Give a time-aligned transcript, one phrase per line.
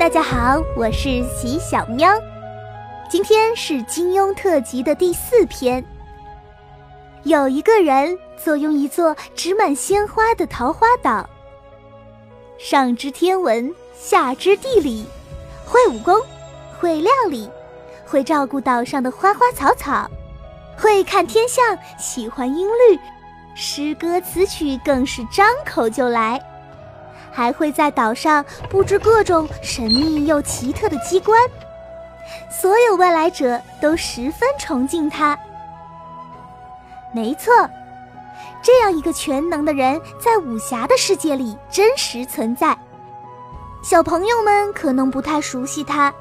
[0.00, 2.10] 大家好，我是喜小喵。
[3.10, 5.84] 今天是金庸特辑的第四篇。
[7.24, 11.28] 有一个人坐拥一座植满鲜花的桃花岛，
[12.58, 15.04] 上知天文，下知地理，
[15.66, 16.18] 会武功，
[16.80, 17.50] 会料理，
[18.06, 20.10] 会照顾岛上的花花草草，
[20.78, 21.62] 会看天象，
[21.98, 22.98] 喜欢音律，
[23.54, 26.40] 诗歌词曲更是张口就来。
[27.32, 31.40] 还会在岛上布置各种神秘又奇特的机关，
[32.50, 35.38] 所有外来者都十分崇敬他。
[37.12, 37.52] 没错，
[38.62, 42.76] 这样一个全能的人在武侠的世界里真实存在。
[43.82, 46.12] 小朋友们可能不太熟悉他，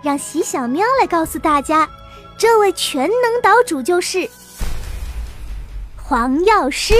[0.00, 1.88] 让喜小喵来告诉大家，
[2.38, 4.28] 这位全能岛主就是
[5.96, 6.94] 黄药师。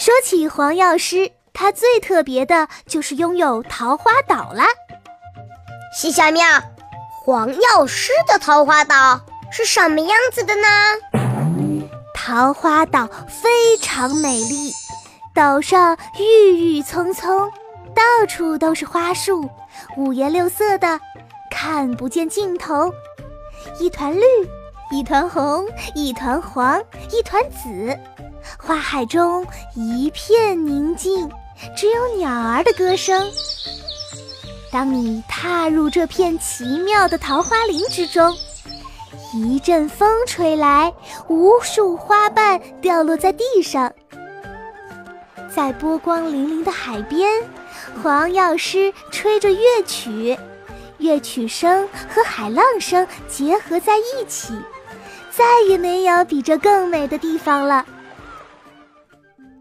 [0.00, 4.64] 说起黄药师，他最特别的就是拥有桃花岛啦。
[5.94, 6.42] 西小妙，
[7.22, 9.20] 黄药师的桃花岛
[9.52, 11.86] 是什么样子的呢？
[12.14, 14.72] 桃花岛非常美丽，
[15.34, 17.52] 岛上郁郁葱葱，
[17.94, 19.50] 到处都是花树，
[19.98, 20.98] 五颜六色的，
[21.50, 22.90] 看不见尽头。
[23.78, 24.22] 一团绿，
[24.90, 27.94] 一团红，一团黄，一团紫。
[28.70, 31.28] 花海中一片宁静，
[31.76, 33.20] 只有鸟儿的歌声。
[34.70, 38.32] 当你踏入这片奇妙的桃花林之中，
[39.34, 40.94] 一阵风吹来，
[41.26, 43.92] 无数花瓣掉落在地上。
[45.52, 47.28] 在波光粼粼的海边，
[48.00, 50.38] 黄药师吹着乐曲，
[50.98, 54.54] 乐曲声和海浪声结合在一起，
[55.28, 57.84] 再也没有比这更美的地方了。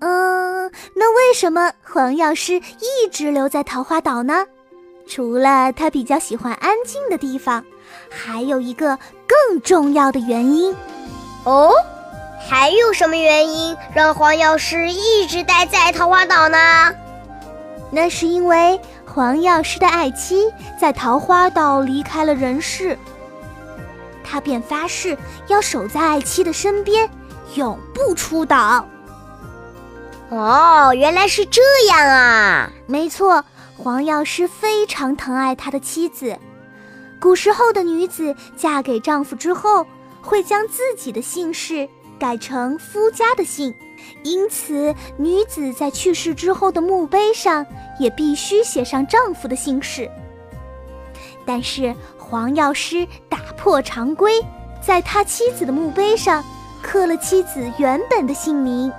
[0.02, 4.46] 嗯，那为什么黄药师一直留在桃花岛呢？
[5.08, 7.64] 除了他比较喜欢安静的地方，
[8.10, 10.76] 还有一个更重要的原因。
[11.44, 11.74] 哦，
[12.48, 16.58] 还有什么原因让黄药师一直待在桃花岛呢？
[17.92, 20.46] 那是因为黄药师的爱妻
[20.80, 22.98] 在桃花岛离开了人世，
[24.24, 25.18] 他便发誓
[25.48, 27.10] 要守在爱妻的身边，
[27.56, 28.86] 永不出岛。
[30.30, 32.72] 哦，原来是这样啊！
[32.86, 33.44] 没错，
[33.76, 36.38] 黄药师非常疼爱他的妻子。
[37.20, 39.86] 古时候的女子嫁给丈夫之后，
[40.22, 43.74] 会将自己的姓氏改成夫家的姓，
[44.24, 47.66] 因此女子在去世之后的墓碑上
[48.00, 50.10] 也必须写上丈夫的姓氏。
[51.44, 54.46] 但是黄药师打破常规，
[54.80, 56.44] 在他妻子的墓碑上
[56.84, 58.94] 刻了妻子原本的姓名。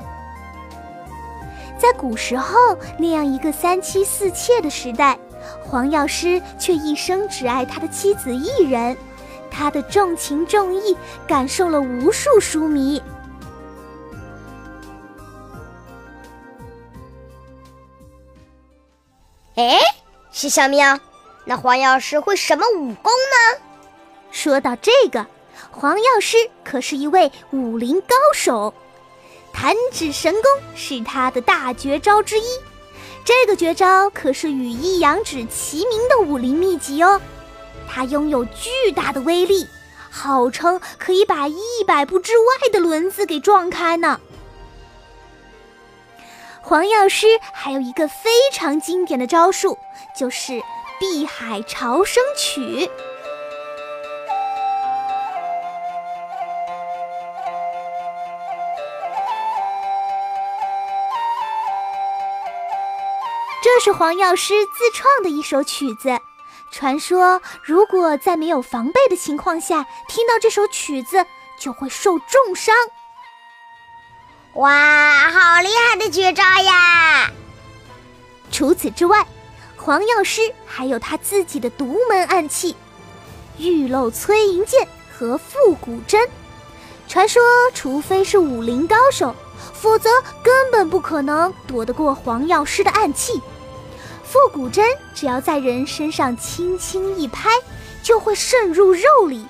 [1.81, 5.19] 在古时候那样一个三妻四妾的时代，
[5.65, 8.95] 黄药师却一生只爱他的妻子一人，
[9.51, 10.95] 他的重情重义
[11.27, 13.03] 感受了无数书迷。
[19.55, 19.79] 哎，
[20.31, 20.99] 是小喵，
[21.47, 23.61] 那黄药师会什么武功呢？
[24.31, 25.27] 说到这个，
[25.71, 28.75] 黄药师可是一位武林高手。
[29.53, 30.43] 弹指神功
[30.75, 32.45] 是他的大绝招之一，
[33.25, 37.21] 这个绝招可是与一阳指齐名的武林秘籍哦。
[37.89, 39.67] 它拥有巨大的威力，
[40.11, 44.21] 号称可以把一百步之外的轮子给撞开呢。
[46.63, 49.77] 黄药师还有一个非常经典的招数，
[50.17, 50.63] 就是
[51.01, 52.89] 碧海潮生曲。
[63.73, 66.19] 这是黄药师自创的一首曲子。
[66.73, 71.25] 传说，如果在没有防备的情况下听到这首曲子，
[71.57, 72.75] 就会受重伤。
[74.55, 77.31] 哇，好厉害的绝招呀！
[78.51, 79.25] 除此之外，
[79.77, 82.75] 黄药师还有他自己的独门暗器——
[83.57, 84.87] 玉漏催银剑
[85.17, 86.29] 和复古针。
[87.07, 87.41] 传说，
[87.73, 89.33] 除非是武林高手，
[89.73, 90.11] 否则
[90.43, 93.41] 根本不可能躲得过黄药师的暗器。
[94.31, 97.51] 复古针只要在人身上轻轻一拍，
[98.01, 99.45] 就会渗入肉里。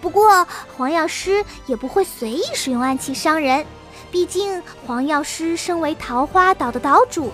[0.00, 3.66] 不过黄药师也不会随意使用暗器伤人，
[4.10, 7.30] 毕竟黄药师身为桃花岛的岛主，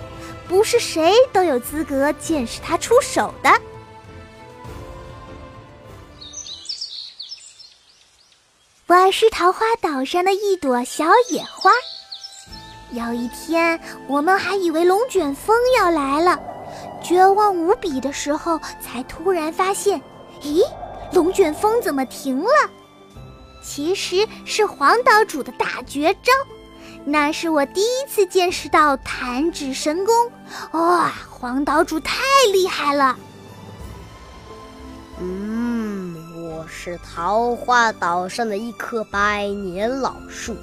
[0.49, 3.51] 不是谁都有资格见识他出手的。
[8.89, 11.71] 我是桃花岛上的一朵小野花。
[12.91, 16.37] 有一天，我们还以为龙卷风要来了，
[17.11, 20.01] 绝望无比的时候，才突然发现，
[20.43, 20.63] 咦，
[21.13, 22.53] 龙卷风怎么停了？
[23.61, 26.33] 其实是黄岛主的大绝招。
[27.05, 30.15] 那是我第一次见识到弹指神功，
[30.71, 31.13] 哇！
[31.29, 32.23] 黄岛主太
[32.53, 33.19] 厉害了。
[35.19, 36.15] 嗯，
[36.45, 40.55] 我是桃花岛上的一棵百年老树，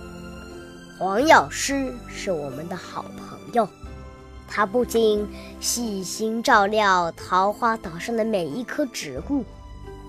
[0.98, 3.37] 黄药师是我们的好朋。
[4.48, 5.28] 他不仅
[5.60, 9.44] 细心照料桃花岛上的每一棵植物，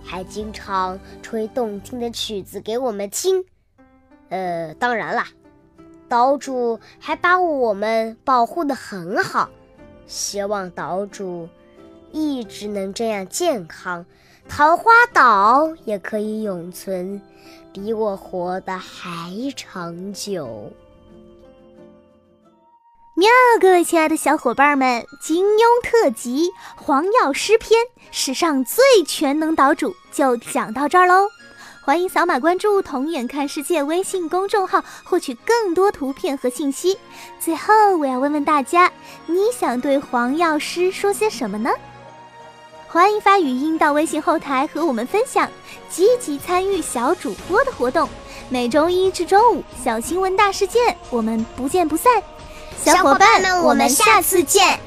[0.04, 3.44] 还经常吹动听的曲子给我们听。
[4.28, 5.28] 呃，当然啦。
[6.08, 9.50] 岛主还把我们保护得很好，
[10.06, 11.46] 希望岛主
[12.12, 14.06] 一直能这样健康，
[14.48, 17.20] 桃花岛也可以永存，
[17.74, 20.72] 比我活得还长久。
[23.18, 23.28] 喵！
[23.60, 27.80] 各位亲爱的小伙伴们，金庸特辑《黄药师篇》，
[28.12, 31.28] 史上最全能岛主就讲到这儿喽。
[31.84, 36.96] 欢迎扫码关注“童眼看世界”微信公众号，获取更多图片和信息。
[37.40, 38.88] 最后，我要问问大家，
[39.26, 41.72] 你想对黄药师说些什么呢？
[42.86, 45.50] 欢迎发语音到微信后台和我们分享，
[45.90, 48.08] 积极参与小主播的活动。
[48.48, 52.22] 每周一至周五，小新闻大事件，我们不见不散。
[52.84, 54.80] 小伙伴们，我们下次见。